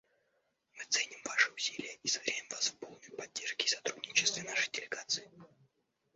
Мы 0.73 0.83
ценим 0.85 1.19
ваши 1.23 1.51
усилия 1.51 1.93
и 2.01 2.07
заверяем 2.09 2.45
вас 2.49 2.69
в 2.69 2.75
полной 2.79 3.11
поддержке 3.15 3.65
и 3.67 3.69
сотрудничестве 3.69 4.41
нашей 4.41 4.71
делегации. 4.71 5.29